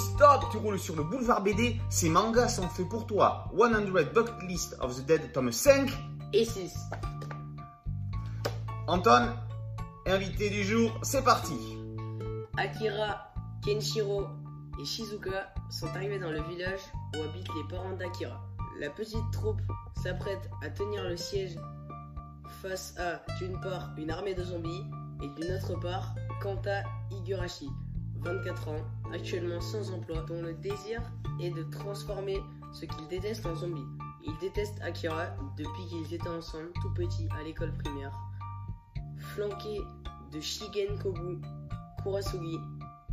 stop, 0.00 0.44
tu 0.50 0.56
roules 0.56 0.78
sur 0.78 0.96
le 0.96 1.04
boulevard 1.04 1.42
BD, 1.42 1.80
ces 1.90 2.08
mangas 2.08 2.48
sont 2.48 2.68
faits 2.68 2.88
pour 2.88 3.06
toi. 3.06 3.50
100 3.56 3.90
Bucket 4.14 4.42
List 4.48 4.76
of 4.80 4.96
the 4.96 5.06
Dead, 5.06 5.32
tome 5.32 5.52
5 5.52 5.90
et 6.32 6.44
6. 6.44 6.74
Anton, 8.86 9.28
invité 10.06 10.50
du 10.50 10.64
jour, 10.64 10.98
c'est 11.02 11.22
parti. 11.22 11.54
Akira, 12.56 13.32
Kenshiro 13.64 14.26
et 14.80 14.84
Shizuka 14.84 15.52
sont 15.70 15.88
arrivés 15.94 16.18
dans 16.18 16.30
le 16.30 16.42
village 16.42 16.80
où 17.14 17.22
habitent 17.22 17.54
les 17.54 17.68
parents 17.68 17.96
d'Akira. 17.96 18.40
La 18.80 18.90
petite 18.90 19.30
troupe 19.32 19.60
s'apprête 20.02 20.50
à 20.62 20.70
tenir 20.70 21.04
le 21.04 21.16
siège 21.16 21.56
face 22.62 22.94
à, 22.98 23.22
d'une 23.38 23.60
part, 23.60 23.90
une 23.96 24.10
armée 24.10 24.34
de 24.34 24.42
zombies 24.42 24.84
et 25.22 25.28
d'une 25.28 25.52
autre 25.54 25.78
part, 25.78 26.14
Kanta 26.42 26.82
Higurashi, 27.10 27.68
24 28.22 28.68
ans, 28.68 28.84
actuellement 29.12 29.60
sans 29.60 29.92
emploi, 29.92 30.22
dont 30.28 30.42
le 30.42 30.54
désir 30.54 31.00
est 31.40 31.50
de 31.50 31.62
transformer 31.64 32.38
ce 32.72 32.84
qu'il 32.84 33.08
déteste 33.08 33.46
en 33.46 33.54
zombie. 33.54 33.86
Il 34.26 34.36
déteste 34.40 34.80
Akira 34.82 35.26
depuis 35.56 35.86
qu'ils 35.88 36.14
étaient 36.14 36.28
ensemble 36.28 36.70
tout 36.82 36.92
petits 36.94 37.28
à 37.38 37.42
l'école 37.42 37.72
primaire. 37.78 38.12
Flanqué 39.34 39.80
de 40.32 40.40
Shigen 40.40 40.98
Kobu 41.02 41.40
Kurasugi, 42.02 42.58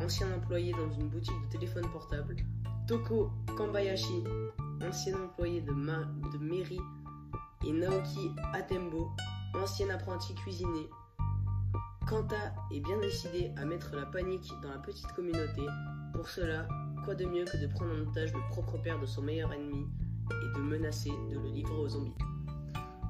ancien 0.00 0.26
employé 0.34 0.72
dans 0.72 0.90
une 0.92 1.08
boutique 1.08 1.40
de 1.46 1.52
téléphone 1.52 1.88
portable, 1.90 2.36
Toko 2.86 3.30
Kambayashi, 3.56 4.24
ancien 4.86 5.16
employé 5.22 5.60
de, 5.60 5.72
Ma 5.72 5.98
de 6.32 6.38
mairie, 6.38 6.80
et 7.64 7.72
Naoki 7.72 8.32
Atembo, 8.54 9.10
ancien 9.54 9.88
apprenti 9.90 10.34
cuisinier. 10.34 10.88
Kanta 12.08 12.54
est 12.72 12.80
bien 12.80 12.98
décidé 12.98 13.52
à 13.56 13.64
mettre 13.64 13.94
la 13.94 14.06
panique 14.06 14.52
dans 14.62 14.70
la 14.70 14.78
petite 14.78 15.06
communauté. 15.12 15.62
Pour 16.12 16.28
cela, 16.28 16.66
quoi 17.04 17.14
de 17.14 17.24
mieux 17.24 17.44
que 17.44 17.56
de 17.56 17.66
prendre 17.66 17.92
en 17.92 18.08
otage 18.08 18.32
le 18.32 18.40
propre 18.50 18.78
père 18.78 18.98
de 19.00 19.06
son 19.06 19.22
meilleur 19.22 19.52
ennemi 19.52 19.86
et 20.30 20.56
de 20.56 20.62
menacer 20.62 21.10
de 21.30 21.38
le 21.38 21.48
livrer 21.48 21.74
aux 21.74 21.88
zombies. 21.88 22.16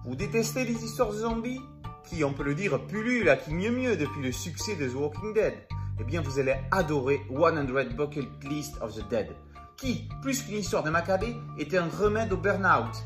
Vous 0.05 0.17
détestez 0.17 0.65
les 0.65 0.85
histoires 0.85 1.11
de 1.11 1.19
zombies? 1.19 1.61
Qui, 2.05 2.25
on 2.25 2.33
peut 2.33 2.43
le 2.43 2.55
dire, 2.55 2.85
pullulent 2.87 3.29
à 3.29 3.37
qui 3.37 3.55
mieux 3.55 3.71
mieux 3.71 3.97
depuis 3.97 4.23
le 4.23 4.33
succès 4.33 4.77
de 4.77 4.89
The 4.89 4.95
Walking 4.95 5.35
Dead 5.35 5.55
Eh 6.01 6.05
bien, 6.05 6.21
vous 6.21 6.39
allez 6.39 6.57
adorer 6.71 7.21
100 7.31 7.95
Bucket 7.97 8.29
List 8.45 8.77
of 8.83 8.95
the 8.95 9.09
Dead, 9.09 9.29
qui, 9.77 10.09
plus 10.21 10.43
qu'une 10.43 10.57
histoire 10.57 10.83
de 10.83 10.91
Maccabée, 10.91 11.37
est 11.59 11.75
un 11.75 11.89
remède 11.89 12.33
au 12.33 12.37
burn-out? 12.37 13.05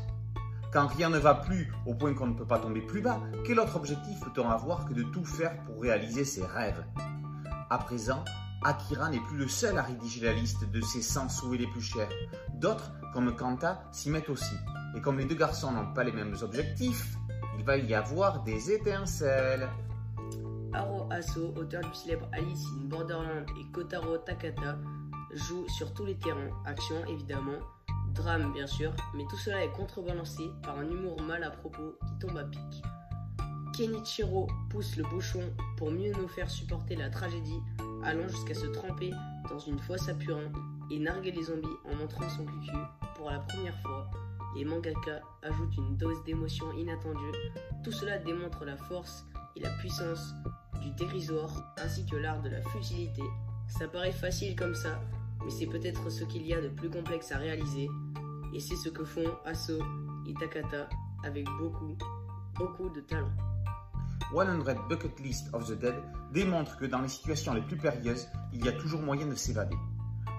Quand 0.77 0.85
rien 0.85 1.09
ne 1.09 1.17
va 1.17 1.33
plus 1.33 1.73
au 1.87 1.95
point 1.95 2.13
qu'on 2.13 2.27
ne 2.27 2.35
peut 2.35 2.45
pas 2.45 2.59
tomber 2.59 2.81
plus 2.81 3.01
bas, 3.01 3.19
quel 3.47 3.59
autre 3.59 3.77
objectif 3.77 4.19
peut-on 4.19 4.47
avoir 4.47 4.85
que 4.85 4.93
de 4.93 5.01
tout 5.01 5.25
faire 5.25 5.57
pour 5.63 5.81
réaliser 5.81 6.23
ses 6.23 6.45
rêves? 6.45 6.85
À 7.71 7.79
présent, 7.79 8.23
Akira 8.63 9.09
n'est 9.09 9.19
plus 9.21 9.37
le 9.37 9.47
seul 9.47 9.75
à 9.79 9.81
rédiger 9.81 10.23
la 10.23 10.33
liste 10.33 10.69
de 10.69 10.79
ses 10.81 11.01
100 11.01 11.29
souhaits 11.29 11.61
les 11.61 11.65
plus 11.65 11.81
chers. 11.81 12.11
D'autres, 12.53 12.91
comme 13.11 13.35
Kanta, 13.35 13.85
s'y 13.91 14.11
mettent 14.11 14.29
aussi. 14.29 14.53
Et 14.95 15.01
comme 15.01 15.17
les 15.17 15.25
deux 15.25 15.33
garçons 15.33 15.71
n'ont 15.71 15.95
pas 15.95 16.03
les 16.03 16.11
mêmes 16.11 16.35
objectifs, 16.43 17.17
il 17.57 17.65
va 17.65 17.77
y 17.77 17.95
avoir 17.95 18.43
des 18.43 18.69
étincelles. 18.69 19.67
Haro 20.73 21.11
Aso, 21.11 21.55
auteur 21.55 21.81
du 21.81 21.95
célèbre 21.95 22.29
Alice 22.33 22.65
in 22.79 22.85
Borderland 22.85 23.47
et 23.59 23.71
Kotaro 23.71 24.19
Takata, 24.19 24.77
joue 25.33 25.67
sur 25.69 25.91
tous 25.95 26.05
les 26.05 26.19
terrains, 26.19 26.51
action 26.67 27.03
évidemment, 27.07 27.63
drame 28.17 28.51
bien 28.51 28.67
sûr, 28.67 28.91
mais 29.15 29.23
tout 29.29 29.37
cela 29.37 29.63
est 29.63 29.71
contrebalancé 29.71 30.43
par 30.63 30.77
un 30.77 30.89
humour 30.89 31.21
mal 31.21 31.43
à 31.43 31.51
propos 31.51 31.97
qui 32.05 32.27
tombe 32.27 32.37
à 32.37 32.43
pic. 32.43 32.83
Kenichiro 33.75 34.47
pousse 34.69 34.97
le 34.97 35.03
bouchon 35.03 35.53
pour 35.77 35.91
mieux 35.91 36.11
nous 36.13 36.27
faire 36.27 36.49
supporter 36.49 36.95
la 36.95 37.09
tragédie, 37.09 37.61
allant 38.03 38.27
jusqu'à 38.27 38.55
se 38.55 38.65
tremper 38.65 39.11
dans 39.49 39.59
une 39.59 39.79
fosse 39.79 40.09
à 40.09 40.15
purin 40.15 40.51
et 40.89 40.99
narguer 40.99 41.31
les 41.31 41.43
zombies 41.43 41.67
en 41.85 41.95
montrant 41.95 42.29
son 42.29 42.45
cucu 42.45 42.75
pour 43.15 43.29
la 43.29 43.39
première 43.39 43.79
fois. 43.81 44.09
Les 44.55 44.65
mangaka 44.65 45.21
ajoutent 45.43 45.77
une 45.77 45.97
dose 45.97 46.23
d'émotion 46.23 46.71
inattendue. 46.73 47.37
Tout 47.83 47.91
cela 47.91 48.17
démontre 48.17 48.65
la 48.65 48.77
force 48.77 49.25
et 49.55 49.59
la 49.59 49.69
puissance 49.77 50.33
du 50.81 50.89
dérisoire 50.91 51.75
ainsi 51.77 52.05
que 52.05 52.15
l'art 52.15 52.41
de 52.41 52.49
la 52.49 52.61
futilité. 52.61 53.23
Ça 53.67 53.87
paraît 53.87 54.11
facile 54.11 54.55
comme 54.55 54.73
ça, 54.73 54.99
mais 55.43 55.51
c'est 55.51 55.67
peut-être 55.67 56.09
ce 56.09 56.23
qu'il 56.23 56.45
y 56.45 56.53
a 56.53 56.61
de 56.61 56.69
plus 56.69 56.89
complexe 56.89 57.31
à 57.31 57.37
réaliser. 57.37 57.89
Et 58.53 58.59
c'est 58.59 58.75
ce 58.75 58.89
que 58.89 59.03
font 59.03 59.29
Aso 59.45 59.79
et 60.27 60.33
Takata 60.33 60.89
avec 61.23 61.45
beaucoup, 61.59 61.97
beaucoup 62.55 62.89
de 62.89 63.01
talent. 63.01 63.31
100 64.33 64.87
Bucket 64.89 65.19
List 65.19 65.53
of 65.53 65.67
the 65.67 65.79
Dead 65.79 65.95
démontre 66.33 66.77
que 66.77 66.85
dans 66.85 67.01
les 67.01 67.07
situations 67.07 67.53
les 67.53 67.61
plus 67.61 67.77
périlleuses, 67.77 68.27
il 68.53 68.65
y 68.65 68.67
a 68.67 68.73
toujours 68.73 69.01
moyen 69.01 69.25
de 69.25 69.35
s'évader. 69.35 69.77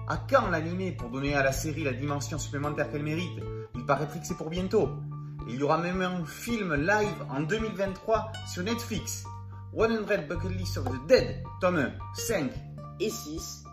À 0.07 0.17
quand 0.17 0.49
l'animé 0.49 0.91
pour 0.91 1.09
donner 1.09 1.35
à 1.35 1.43
la 1.43 1.51
série 1.51 1.83
la 1.83 1.93
dimension 1.93 2.37
supplémentaire 2.37 2.91
qu'elle 2.91 3.03
mérite? 3.03 3.39
Il 3.75 3.85
paraîtrait 3.85 4.19
que 4.19 4.25
c'est 4.25 4.37
pour 4.37 4.49
bientôt. 4.49 4.89
Il 5.47 5.55
y 5.55 5.63
aura 5.63 5.77
même 5.77 6.01
un 6.01 6.25
film 6.25 6.73
live 6.73 7.25
en 7.29 7.41
2023 7.41 8.31
sur 8.47 8.63
Netflix. 8.63 9.23
100 9.75 10.27
Bucket 10.27 10.51
List 10.51 10.77
of 10.77 10.85
the 10.85 11.07
Dead, 11.07 11.43
tome 11.61 11.77
1, 11.77 11.91
5 12.15 12.51
et 12.99 13.09
6 13.09 13.63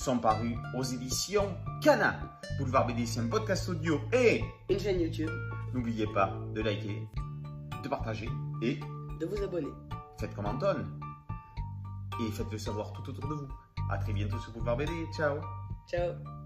sont 0.00 0.18
parus 0.18 0.56
aux 0.74 0.82
éditions 0.82 1.54
Cana. 1.82 2.18
Boulevard 2.58 2.86
BD, 2.86 3.04
c'est 3.04 3.20
un 3.20 3.28
podcast 3.28 3.68
audio 3.68 4.00
et 4.12 4.42
une 4.70 4.78
chaîne 4.80 5.00
YouTube. 5.00 5.30
N'oubliez 5.74 6.06
pas 6.06 6.32
de 6.54 6.62
liker, 6.62 7.06
de 7.82 7.88
partager 7.88 8.28
et 8.62 8.80
de 9.20 9.26
vous 9.26 9.42
abonner. 9.42 9.72
Faites 10.18 10.34
comme 10.34 10.46
Anton 10.46 10.86
et 12.20 12.30
faites-le 12.32 12.58
savoir 12.58 12.92
tout 12.92 13.10
autour 13.10 13.28
de 13.28 13.34
vous. 13.34 13.48
A 13.90 13.98
très 13.98 14.12
bientôt 14.12 14.38
sur 14.38 14.52
Boulevard 14.52 14.78
BD. 14.78 14.92
Ciao 15.14 15.36
Ciao 15.86 16.39